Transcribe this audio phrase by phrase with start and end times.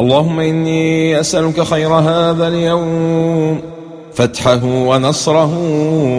[0.00, 3.60] اللهم إني أسألك خير هذا اليوم
[4.14, 5.58] فتحه ونصره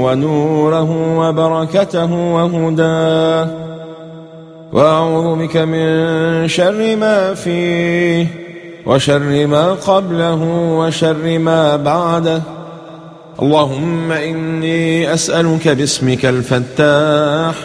[0.02, 3.48] ونوره وبركته وهداه
[4.74, 8.28] وأعوذ بك من شر ما فيه
[8.86, 10.44] وشر ما قبله
[10.80, 12.42] وشر ما بعده.
[13.42, 17.56] اللهم إني أسألك باسمك الفتاح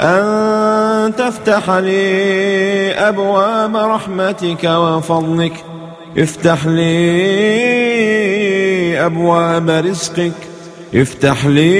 [0.00, 0.61] أن
[1.08, 5.64] تفتح لي أبواب رحمتك وفضلك.
[6.18, 6.92] افتح لي
[9.06, 10.32] أبواب رزقك.
[10.94, 11.72] افتح لي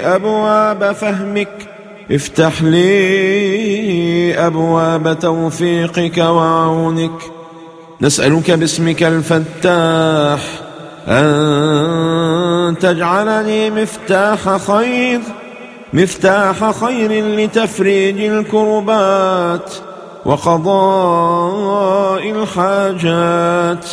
[0.00, 1.48] أبواب فهمك.
[2.10, 7.20] افتح لي أبواب توفيقك وعونك.
[8.00, 10.40] نسألك باسمك الفتاح
[11.08, 15.20] أن تجعلني مفتاح خير.
[15.92, 19.72] مفتاح خير لتفريج الكربات
[20.24, 23.86] وقضاء الحاجات.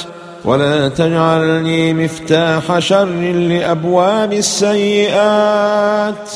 [0.45, 6.31] ولا تجعلني مفتاح شر لأبواب السيئات.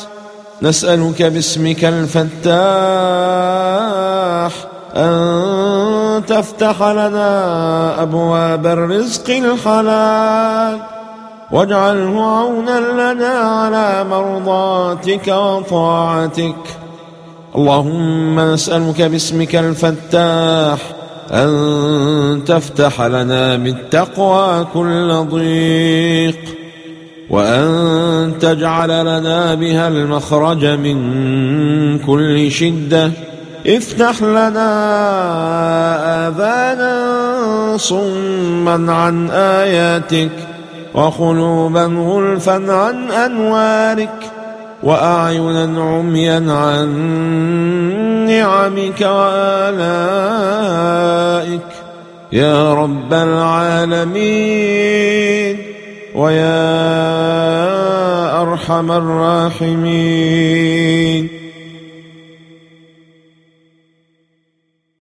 [0.61, 2.51] نسألك باسمك الفتاح
[4.95, 10.79] أن تفتح لنا أبواب الرزق الحلال.
[11.51, 16.55] واجعله عونا لنا على مرضاتك وطاعتك.
[17.55, 20.79] اللهم نسألك باسمك الفتاح
[21.31, 26.39] أن تفتح لنا بالتقوى كل ضيق
[27.29, 33.11] وأن تجعل لنا بها المخرج من كل شدة.
[33.67, 34.71] افتح لنا
[36.27, 40.50] آذانا صما عن آياتك.
[40.93, 44.31] وقلوبا غلفا عن أنوارك
[44.83, 46.89] وأعينا عميا عن
[48.27, 50.01] نعمك وآلائك.
[52.31, 54.51] يا رب العالمين
[56.15, 56.81] ويا
[58.41, 60.31] أرحم الراحمين.